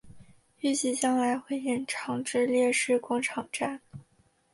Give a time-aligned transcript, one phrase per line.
[0.61, 3.81] 预计将来会延长至烈士广场站。